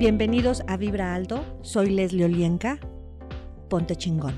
[0.00, 2.78] Bienvenidos a Vibra Alto, soy Leslie Olienka.
[3.68, 4.32] Ponte chingón.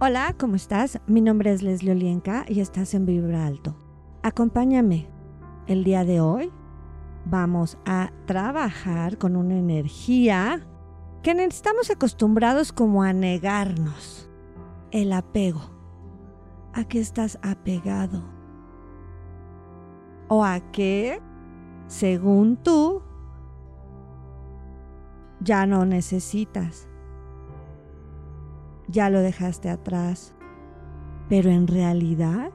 [0.00, 1.00] Hola, ¿cómo estás?
[1.06, 3.74] Mi nombre es Leslie Olienka y estás en Vibra Alto.
[4.22, 5.08] Acompáñame.
[5.66, 6.52] El día de hoy
[7.24, 10.60] vamos a trabajar con una energía
[11.22, 14.28] que estamos acostumbrados como a negarnos.
[14.90, 15.70] El apego.
[16.74, 18.41] ¿A qué estás apegado?
[20.34, 21.20] ¿O a qué,
[21.88, 23.02] según tú,
[25.40, 26.88] ya no necesitas?
[28.88, 30.34] Ya lo dejaste atrás.
[31.28, 32.50] Pero en realidad,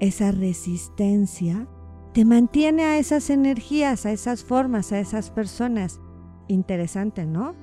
[0.00, 1.68] esa resistencia
[2.14, 6.00] te mantiene a esas energías, a esas formas, a esas personas.
[6.48, 7.54] Interesante, ¿no?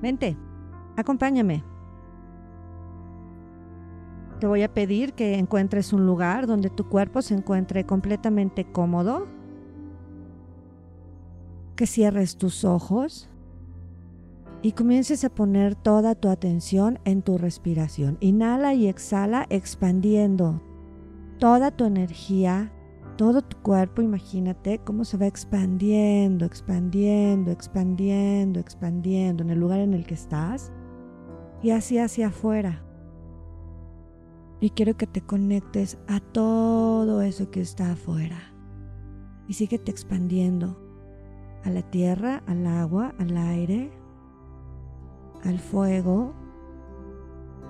[0.00, 0.38] Vente,
[0.96, 1.62] acompáñame.
[4.40, 9.26] Te voy a pedir que encuentres un lugar donde tu cuerpo se encuentre completamente cómodo.
[11.74, 13.30] Que cierres tus ojos
[14.62, 18.18] y comiences a poner toda tu atención en tu respiración.
[18.20, 20.62] Inhala y exhala expandiendo
[21.38, 22.72] toda tu energía,
[23.16, 24.02] todo tu cuerpo.
[24.02, 30.72] Imagínate cómo se va expandiendo, expandiendo, expandiendo, expandiendo en el lugar en el que estás
[31.62, 32.85] y así hacia afuera.
[34.60, 38.38] Y quiero que te conectes a todo eso que está afuera.
[39.48, 40.80] Y síguete expandiendo
[41.64, 43.92] a la tierra, al agua, al aire,
[45.44, 46.34] al fuego.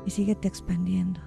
[0.07, 1.21] Y síguete expandiendo.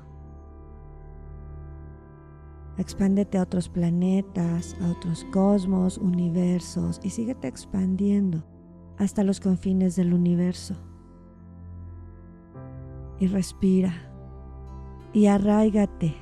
[2.78, 8.46] Expándete a otros planetas, a otros cosmos, universos y síguete expandiendo
[8.98, 10.76] hasta los confines del universo.
[13.20, 14.09] Y respira
[15.14, 16.16] y arraigate.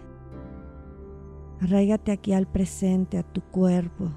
[1.62, 4.12] Arraigate aquí al presente, a tu cuerpo.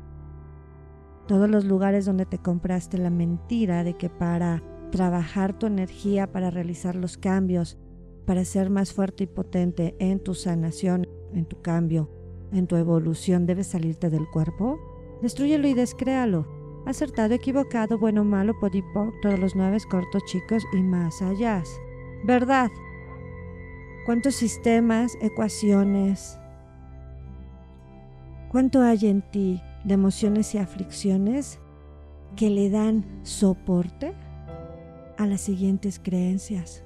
[1.26, 6.50] Todos los lugares donde te compraste la mentira de que para trabajar tu energía, para
[6.50, 7.78] realizar los cambios,
[8.26, 12.10] para ser más fuerte y potente en tu sanación, en tu cambio,
[12.52, 14.78] en tu evolución, debes salirte del cuerpo.
[15.22, 16.47] Destruyelo y descréalo.
[16.87, 21.62] Acertado, equivocado, bueno, malo, podipoc, todos los nueve cortos, chicos y más allá.
[22.25, 22.70] ¿Verdad?
[24.10, 26.37] Cuántos sistemas, ecuaciones,
[28.50, 31.60] cuánto hay en ti de emociones y aflicciones
[32.34, 34.12] que le dan soporte
[35.16, 36.82] a las siguientes creencias.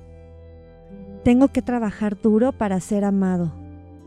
[1.25, 3.55] Tengo que trabajar duro para ser amado.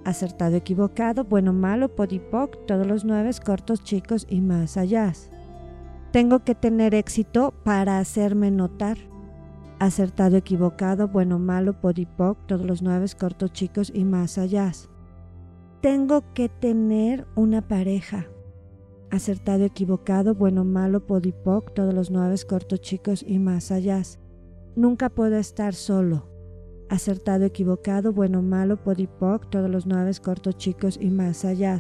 [0.06, 5.12] Acertado, equivocado, bueno, malo, podipoc, todos los nueve cortos, chicos y más allá.
[6.12, 9.00] Tengo que tener éxito para hacerme notar
[9.80, 14.72] acertado, equivocado, bueno, malo, podipoc, todos los nueve cortos, chicos y más allá.
[15.82, 18.28] Tengo que tener una pareja.
[19.12, 24.02] Acertado, equivocado, bueno, malo, podipoc, todos los nueve cortos, chicos y más allá.
[24.76, 26.28] Nunca puedo estar solo.
[26.90, 31.78] Acertado, equivocado, bueno, malo, podipoc, todos los nueve cortos, chicos y más allá.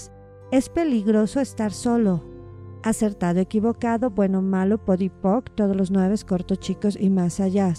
[0.52, 2.37] Es peligroso estar solo
[2.84, 7.74] acertado, equivocado, bueno, malo, podipoc, todos los nueve cortos, chicos y más allá.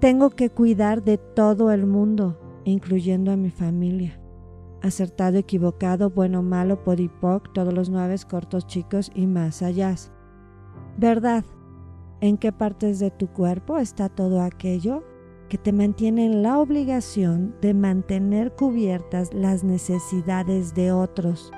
[0.00, 4.20] Tengo que cuidar de todo el mundo, incluyendo a mi familia.
[4.80, 9.94] Acertado, equivocado, bueno, malo, podipoc, todos los nueve cortos, chicos y más allá.
[10.96, 11.44] ¿Verdad?
[12.20, 15.04] ¿En qué partes de tu cuerpo está todo aquello
[15.48, 21.52] que te mantiene en la obligación de mantener cubiertas las necesidades de otros?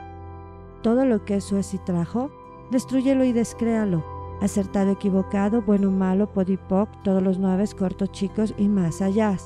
[0.83, 2.31] Todo lo que eso es y trajo,
[2.71, 4.05] destruyelo y descréalo.
[4.41, 9.37] Acertado, equivocado, bueno, malo, podipoc, todos los nueve cortos, chicos y más allá.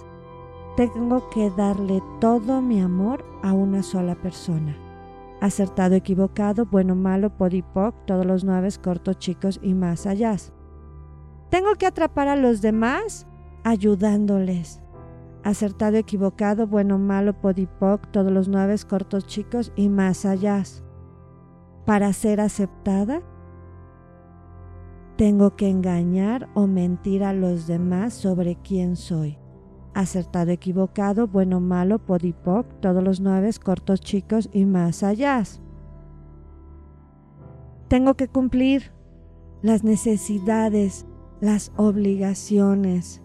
[0.77, 4.77] Tengo que darle todo mi amor a una sola persona.
[5.41, 10.37] Acertado, equivocado, bueno, malo, podipoc, todos los nueve cortos, chicos y más allá.
[11.51, 13.27] Tengo que atrapar a los demás
[13.65, 14.81] ayudándoles.
[15.43, 20.63] Acertado, equivocado, bueno, malo, podipoc, todos los nueve cortos, chicos y más allá
[21.85, 23.23] para ser aceptada?
[25.17, 29.39] Tengo que engañar o mentir a los demás sobre quién soy.
[29.95, 35.43] Acertado, equivocado, bueno, malo, podipoc, todos los nueve, cortos, chicos y más allá.
[37.87, 38.93] Tengo que cumplir
[39.63, 41.07] las necesidades,
[41.41, 43.23] las obligaciones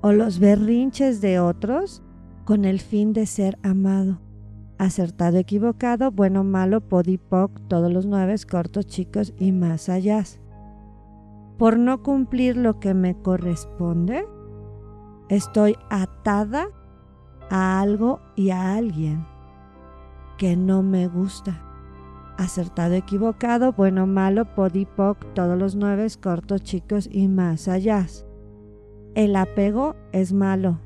[0.00, 2.02] o los berrinches de otros
[2.44, 4.23] con el fin de ser amado
[4.84, 10.22] acertado, equivocado, bueno, malo, podipoc, todos los nueve, cortos, chicos y más allá.
[11.58, 14.26] Por no cumplir lo que me corresponde,
[15.28, 16.68] estoy atada
[17.50, 19.26] a algo y a alguien.
[20.36, 21.60] que no me gusta.
[22.36, 28.04] Acertado, equivocado, bueno, malo, podipoc, todos los nueve, cortos, chicos y más allá.
[29.14, 30.80] El apego es malo.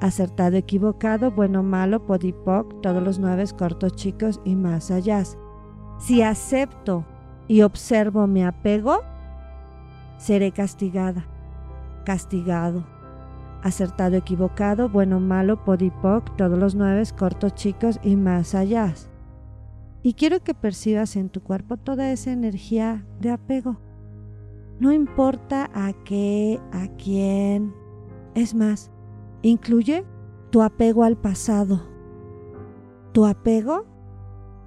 [0.00, 5.22] Acertado, equivocado, bueno, malo, podipoc, todos los nueve, cortos, chicos y más allá.
[5.98, 7.04] Si acepto
[7.48, 9.02] y observo mi apego,
[10.16, 11.26] seré castigada,
[12.04, 12.86] castigado.
[13.62, 18.94] Acertado, equivocado, bueno, malo, podipoc, todos los nueve, cortos, chicos y más allá.
[20.02, 23.76] Y quiero que percibas en tu cuerpo toda esa energía de apego.
[24.78, 27.74] No importa a qué, a quién.
[28.34, 28.90] Es más,
[29.42, 30.04] incluye
[30.50, 31.80] tu apego al pasado,
[33.12, 33.86] tu apego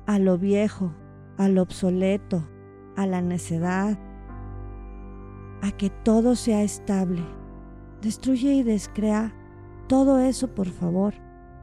[0.06, 0.94] a lo viejo,
[1.38, 2.48] a lo obsoleto,
[2.96, 4.00] a la necedad,
[5.62, 7.24] a que todo sea estable.
[8.02, 9.34] Destruye y descrea
[9.88, 11.14] todo eso, por favor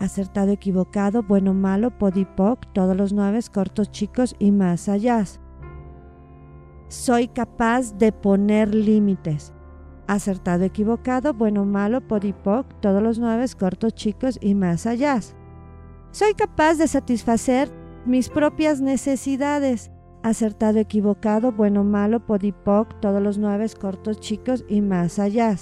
[0.00, 5.24] acertado, equivocado, bueno, malo, podipoc, todos los nueve, cortos, chicos y más allá.
[6.88, 9.52] Soy capaz de poner límites.
[10.10, 15.20] Acertado, equivocado, bueno, malo, podipoc, todos los nueve, cortos, chicos y más allá.
[16.10, 17.70] Soy capaz de satisfacer
[18.06, 19.92] mis propias necesidades.
[20.24, 25.54] Acertado, equivocado, bueno, malo, podipoc, todos los nueve, cortos, chicos y más allá.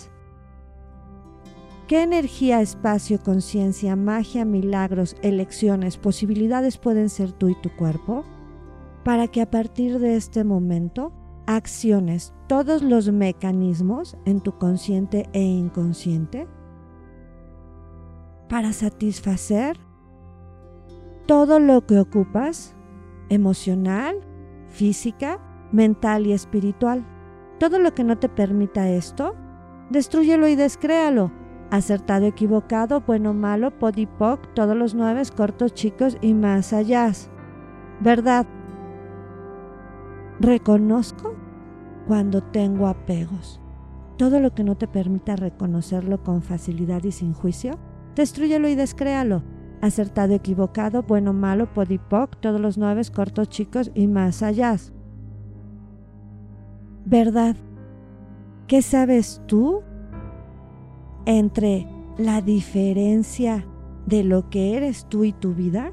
[1.86, 8.24] ¿Qué energía, espacio, conciencia, magia, milagros, elecciones, posibilidades pueden ser tú y tu cuerpo?
[9.04, 11.12] Para que a partir de este momento
[11.48, 16.46] acciones todos los mecanismos en tu consciente e inconsciente
[18.50, 19.78] para satisfacer
[21.26, 22.76] todo lo que ocupas,
[23.30, 24.20] emocional,
[24.68, 25.38] física,
[25.72, 27.06] mental y espiritual.
[27.58, 29.34] Todo lo que no te permita esto,
[29.90, 31.32] destruyelo y descréalo
[31.70, 37.12] acertado, equivocado, bueno, malo, podipoc, todos los nueve, cortos, chicos y más allá.
[38.00, 38.46] ¿Verdad?
[40.40, 41.34] Reconozco
[42.06, 43.60] cuando tengo apegos.
[44.16, 47.78] Todo lo que no te permita reconocerlo con facilidad y sin juicio,
[48.14, 49.42] destruyelo y descréalo.
[49.80, 54.76] Acertado, equivocado, bueno, malo, podipoc, todos los nueve, cortos, chicos y más allá.
[57.04, 57.56] ¿Verdad?
[58.66, 59.82] ¿Qué sabes tú
[61.26, 61.86] entre
[62.16, 63.64] la diferencia
[64.06, 65.92] de lo que eres tú y tu vida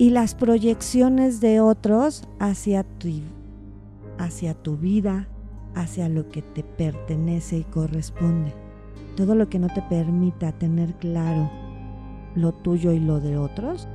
[0.00, 3.10] y las proyecciones de otros hacia tu,
[4.16, 5.28] hacia tu vida,
[5.74, 8.54] hacia lo que te pertenece y corresponde.
[9.14, 11.50] Todo lo que no te permita tener claro
[12.34, 13.88] lo tuyo y lo de otros,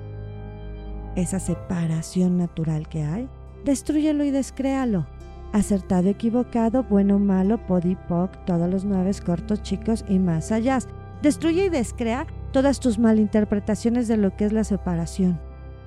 [1.15, 3.27] esa separación natural que hay,
[3.63, 5.07] destruyelo y descréalo
[5.53, 10.77] acertado, equivocado, bueno, malo, podipoc, todos los nueve cortos, chicos y más allá.
[11.23, 15.39] Destruye y descrea todas tus malinterpretaciones de lo que es la separación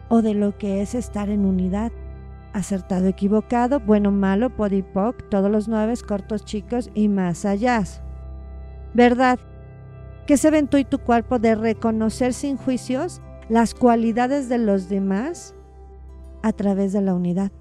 [0.08, 1.92] o de lo que es estar en unidad.
[2.52, 7.82] Acertado, equivocado, bueno, malo, podipoc, todos los nueve cortos, chicos y más allá.
[8.94, 9.38] ¿Verdad?
[10.26, 14.88] Que se ven tú y tu cuerpo de reconocer sin juicios las cualidades de los
[14.88, 15.54] demás
[16.42, 17.52] a través de la unidad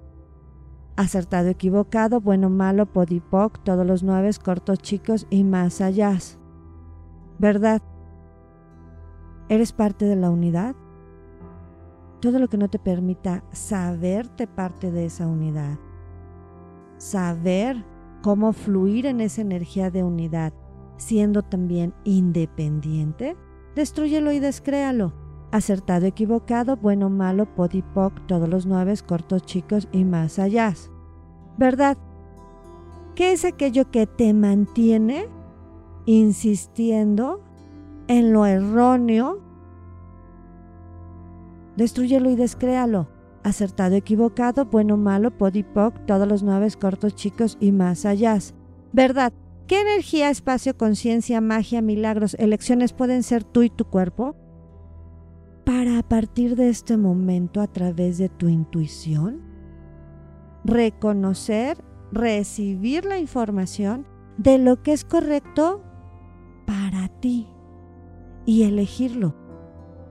[0.97, 6.17] acertado, equivocado, bueno, malo, podipoc, todos los nueve, cortos, chicos y más allá.
[7.37, 7.81] ¿Verdad?
[9.47, 10.75] ¿Eres parte de la unidad?
[12.19, 15.77] Todo lo que no te permita saberte parte de esa unidad,
[16.97, 17.85] saber
[18.23, 20.53] cómo fluir en esa energía de unidad,
[20.97, 23.37] siendo también independiente,
[23.75, 25.13] destruyelo y descréalo.
[25.51, 30.73] Acertado, equivocado, bueno, malo, podipoc, todos los nueve, cortos, chicos y más allá.
[31.57, 31.97] ¿Verdad?
[33.15, 35.27] ¿Qué es aquello que te mantiene
[36.05, 37.41] insistiendo
[38.07, 39.46] en lo erróneo?
[41.77, 43.09] Destruyelo y descréalo.
[43.43, 48.37] Acertado, equivocado, bueno, malo, podipoc, todos los nueve, cortos, chicos y más allá.
[48.91, 49.31] ¿Verdad?
[49.67, 54.35] ¿Qué energía, espacio, conciencia, magia, milagros, elecciones pueden ser tú y tu cuerpo?
[55.67, 59.41] para a partir de este momento a través de tu intuición,
[60.63, 64.07] reconocer, recibir la información
[64.37, 65.83] de lo que es correcto
[66.65, 67.49] para ti
[68.45, 69.35] y elegirlo.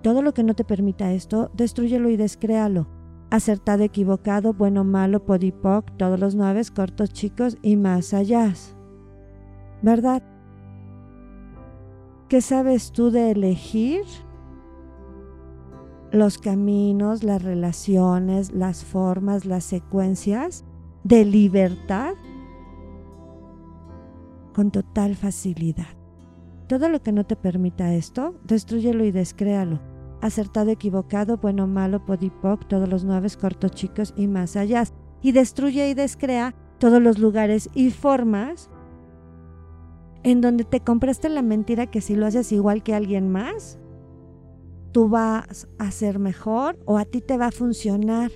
[0.07, 2.87] Todo lo que no te permita esto, destruyelo y descréalo.
[3.29, 8.55] Acertado, equivocado, bueno, malo, podipoc, todos los nueve, cortos, chicos y más allá.
[9.83, 10.23] ¿Verdad?
[12.29, 14.05] ¿Qué sabes tú de elegir
[16.13, 20.65] los caminos, las relaciones, las formas, las secuencias
[21.03, 22.15] de libertad
[24.55, 25.97] con total facilidad.
[26.69, 29.96] Todo lo que no te permita esto, destruyelo y descréalo.
[30.27, 34.85] Acertado, equivocado, bueno, malo, podipoc, todos los nueve cortos, chicos y más allá.
[35.23, 38.71] Y destruye y descrea todos los lugares y formas
[40.23, 43.79] en donde te compraste la mentira que si lo haces igual que alguien más,
[44.93, 48.33] tú vas a ser mejor o a ti te va a funcionar.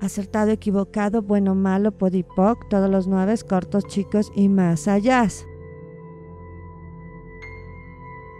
[0.00, 5.28] Acertado, equivocado, bueno, malo, podipoc, todos los nueve cortos, chicos y más allá.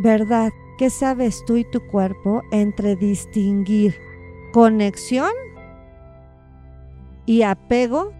[0.03, 0.51] ¿Verdad?
[0.79, 3.95] ¿Qué sabes tú y tu cuerpo entre distinguir
[4.53, 5.31] conexión
[7.27, 8.13] y apego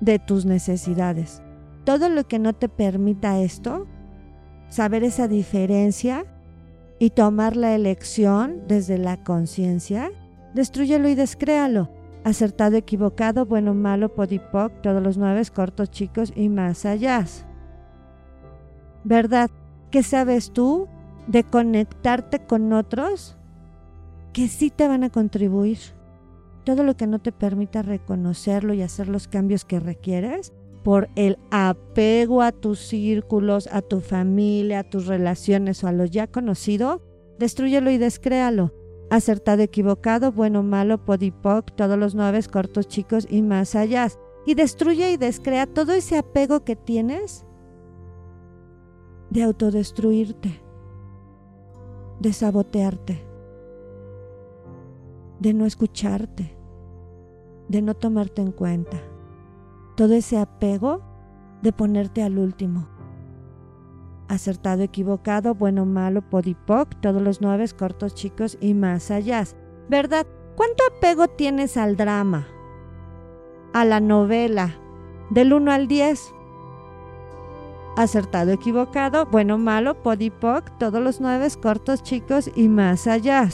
[0.00, 1.42] de tus necesidades?
[1.84, 3.86] Todo lo que no te permita esto,
[4.68, 6.26] saber esa diferencia
[6.98, 10.10] y tomar la elección desde la conciencia,
[10.54, 11.88] destruyelo y descréalo.
[12.24, 17.24] Acertado, equivocado, bueno, malo, podipoc, todos los nueve cortos, chicos y más allá.
[19.02, 19.50] ¿Verdad?
[19.90, 20.88] ¿Qué sabes tú
[21.26, 23.36] de conectarte con otros
[24.32, 25.78] que sí te van a contribuir.
[26.64, 30.52] Todo lo que no te permita reconocerlo y hacer los cambios que requieres
[30.84, 36.04] por el apego a tus círculos, a tu familia, a tus relaciones o a lo
[36.04, 37.02] ya conocido,
[37.38, 38.72] destruyelo y descréalo.
[39.10, 44.08] Acertado, equivocado, bueno, malo, podipoc, todos los nueve cortos, chicos y más allá.
[44.46, 47.44] Y destruye y descrea todo ese apego que tienes
[49.30, 50.61] de autodestruirte
[52.22, 53.20] de sabotearte,
[55.40, 56.56] de no escucharte,
[57.68, 58.98] de no tomarte en cuenta.
[59.96, 61.02] Todo ese apego
[61.62, 62.86] de ponerte al último.
[64.28, 69.42] Acertado, equivocado, bueno, malo, podipoc, todos los nueve cortos, chicos y más allá.
[69.88, 70.24] ¿Verdad?
[70.56, 72.46] ¿Cuánto apego tienes al drama?
[73.74, 74.76] A la novela.
[75.30, 76.34] Del 1 al 10
[77.96, 83.48] acertado, equivocado, bueno, malo, podipoc, todos los nueve cortos, chicos y más allá.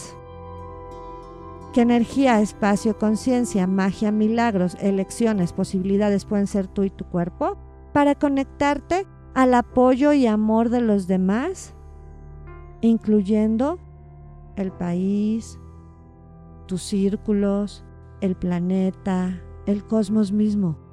[1.72, 7.58] ¿Qué energía, espacio, conciencia, magia, milagros, elecciones, posibilidades pueden ser tú y tu cuerpo
[7.92, 11.74] para conectarte al apoyo y amor de los demás,
[12.80, 13.78] incluyendo
[14.56, 15.58] el país,
[16.66, 17.84] tus círculos,
[18.20, 20.87] el planeta, el cosmos mismo?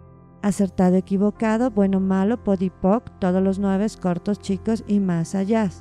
[0.45, 5.71] Acertado, equivocado, bueno, malo, podipoc, todos los nueve cortos, chicos y más allá.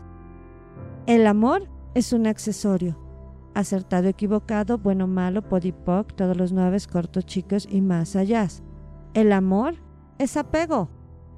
[1.05, 2.99] El amor es un accesorio.
[3.55, 8.49] Acertado, equivocado, bueno, malo, podipoc, todos los nueve cortos, chicos y más allá.
[9.13, 9.75] El amor
[10.17, 10.89] es apego.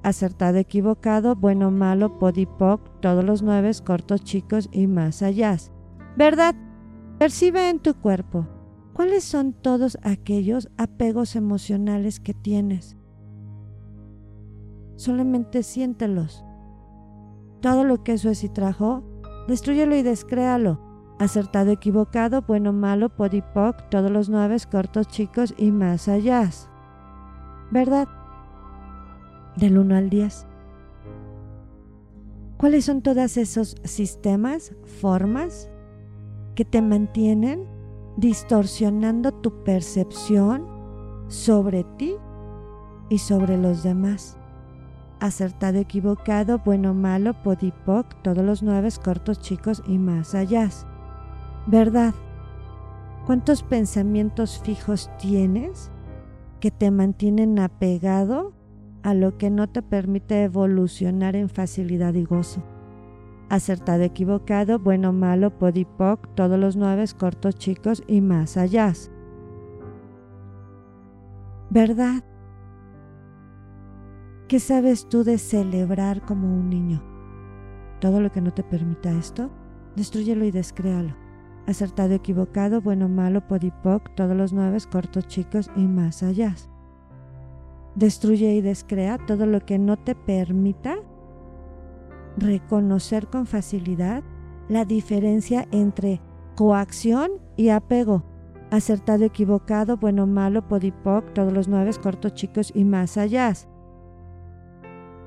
[0.03, 5.57] Acertado, equivocado, bueno, malo, podipoc, todos los nueve cortos, chicos y más allá.
[6.15, 6.55] ¿Verdad?
[7.19, 8.47] Percibe en tu cuerpo
[8.93, 12.96] cuáles son todos aquellos apegos emocionales que tienes
[14.97, 16.43] solamente siéntelos.
[17.61, 19.03] Todo lo que eso es y trajo,
[19.47, 20.85] destruyelo y descréalo.
[21.19, 26.47] Acertado, equivocado, bueno, malo, podipoc, todos los nueve, cortos, chicos y más allá.
[27.71, 28.07] ¿Verdad?
[29.55, 30.45] Del 1 al 10.
[32.57, 35.69] ¿Cuáles son todos esos sistemas, formas
[36.55, 37.65] que te mantienen
[38.17, 40.65] distorsionando tu percepción
[41.27, 42.15] sobre ti
[43.09, 44.36] y sobre los demás?
[45.19, 50.69] Acertado, equivocado, bueno, malo, podipoc, todos los nueve cortos, chicos y más allá.
[51.65, 52.13] ¿Verdad?
[53.25, 55.91] ¿Cuántos pensamientos fijos tienes
[56.59, 58.53] que te mantienen apegado
[59.03, 62.63] a lo que no te permite evolucionar en facilidad y gozo?
[63.49, 68.93] Acertado, equivocado, bueno, malo, podipoc, todos los nueve cortos, chicos y más allá.
[71.69, 72.23] ¿Verdad?
[74.47, 77.03] ¿Qué sabes tú de celebrar como un niño?
[77.99, 79.49] Todo lo que no te permita esto,
[79.97, 81.17] destruyelo y descréalo.
[81.65, 86.55] Acertado, equivocado, bueno, malo, podipoc, todos los nueve, cortos, chicos y más allá.
[87.95, 90.95] Destruye y descrea todo lo que no te permita
[92.37, 94.23] reconocer con facilidad
[94.69, 96.21] la diferencia entre
[96.55, 98.23] coacción y apego.
[98.71, 103.53] Acertado, equivocado, bueno, malo, podipoc, todos los nueve, cortos, chicos y más allá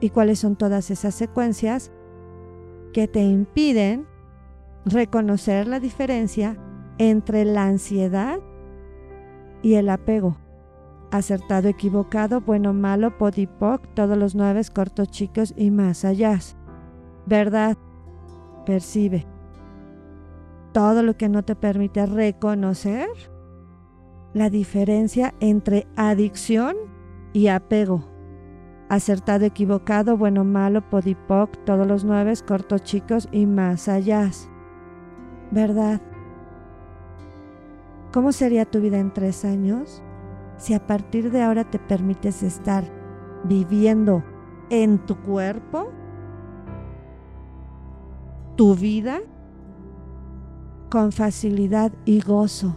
[0.00, 1.92] y cuáles son todas esas secuencias
[2.92, 4.06] que te impiden
[4.84, 6.56] reconocer la diferencia
[6.98, 8.40] entre la ansiedad
[9.62, 10.36] y el apego.
[11.10, 16.38] Acertado, equivocado, bueno, malo, podipoc, todos los nueve cortos, chicos y más allá.
[17.26, 17.76] Verdad,
[18.64, 19.26] percibe.
[20.72, 23.08] Todo lo que no te permite reconocer
[24.32, 26.76] la diferencia entre adicción
[27.32, 28.04] y apego
[28.90, 34.28] acertado, equivocado, bueno, malo, podipoc, todos los nueve, cortos, chicos y más allá.
[35.52, 36.00] ¿Verdad?
[38.12, 40.02] ¿Cómo sería tu vida en tres años
[40.56, 42.84] si a partir de ahora te permites estar
[43.44, 44.24] viviendo
[44.68, 45.92] en tu cuerpo
[48.56, 49.20] tu vida
[50.90, 52.76] con facilidad y gozo?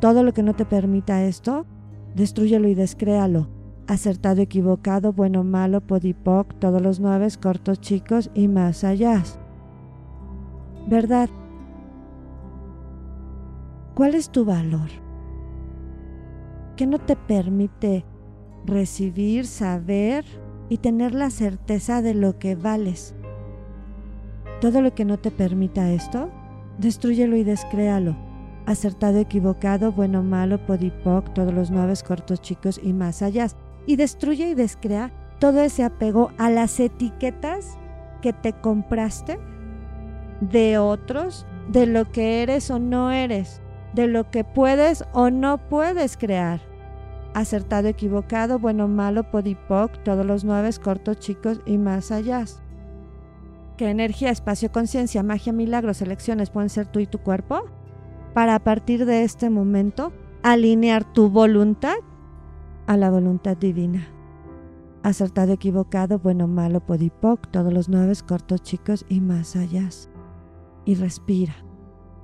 [0.00, 1.66] Todo lo que no te permita esto,
[2.14, 3.59] destruyelo y descréalo.
[3.90, 9.20] Acertado, equivocado, bueno, malo, podipoc, todos los nueve, cortos, chicos y más allá.
[10.86, 11.28] ¿Verdad?
[13.96, 14.88] ¿Cuál es tu valor?
[16.76, 18.04] ¿Qué no te permite
[18.64, 20.24] recibir, saber
[20.68, 23.16] y tener la certeza de lo que vales?
[24.60, 26.30] Todo lo que no te permita esto,
[26.78, 28.16] destruyelo y descréalo.
[28.66, 33.48] Acertado, equivocado, bueno, malo, podipoc, todos los nueve cortos, chicos y más allá.
[33.86, 37.78] Y destruye y descrea todo ese apego a las etiquetas
[38.22, 39.38] que te compraste
[40.40, 43.60] de otros, de lo que eres o no eres
[43.92, 46.60] de lo que puedes o no puedes crear.
[47.34, 52.44] Acertado, equivocado, bueno, malo, podipoc, todos los nueve, cortos, chicos y más allá.
[53.76, 57.64] ¿Qué energía, espacio, conciencia, magia, milagros, elecciones pueden ser tú y tu cuerpo?
[58.34, 61.94] Para a partir de este momento alinear tu voluntad
[62.90, 64.08] a la voluntad divina.
[65.04, 69.88] Acertado, equivocado, bueno, malo, podipoc, todos los nueve, cortos, chicos y más allá.
[70.84, 71.54] Y respira.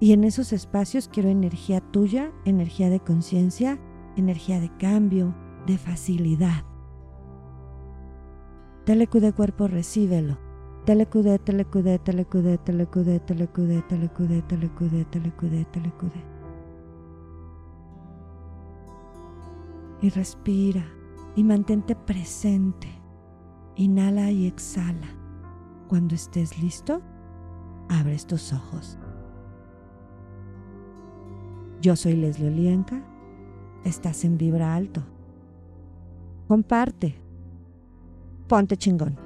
[0.01, 3.79] Y en esos espacios quiero energía tuya, energía de conciencia,
[4.17, 5.37] energía de cambio,
[5.69, 6.65] de facilidad.
[8.87, 10.37] Telecudé cuerpo, recíbelo.
[10.85, 16.36] Telecudé, telecudé, telecudé, telecudé, telecudé, telecudé, telecudé, telecudé, telecudé.
[20.03, 20.85] Y respira
[21.35, 22.89] y mantente presente.
[23.77, 25.09] Inhala y exhala.
[25.89, 27.03] Cuando estés listo,
[27.89, 28.99] abre tus ojos.
[31.81, 33.03] Yo soy Leslie Olienka.
[33.85, 35.03] Estás en Vibra Alto.
[36.49, 37.15] Comparte.
[38.49, 39.26] Ponte chingón.